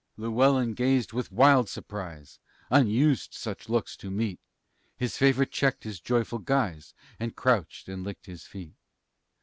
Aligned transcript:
Llewellyn 0.17 0.73
gazed 0.73 1.13
with 1.13 1.31
wild 1.31 1.69
surprise, 1.69 2.39
Unused 2.71 3.35
such 3.35 3.69
looks 3.69 3.95
to 3.97 4.09
meet; 4.09 4.39
His 4.97 5.15
favorite 5.15 5.51
checked 5.51 5.83
his 5.83 5.99
joyful 5.99 6.39
guise, 6.39 6.95
And 7.19 7.35
crouched 7.35 7.87
and 7.87 8.03
licked 8.03 8.25
his 8.25 8.47
feet. 8.47 8.73